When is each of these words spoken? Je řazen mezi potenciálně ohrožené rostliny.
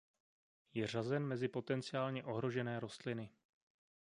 Je 0.73 0.87
řazen 0.87 1.25
mezi 1.25 1.47
potenciálně 1.47 2.23
ohrožené 2.23 2.79
rostliny. 2.79 3.29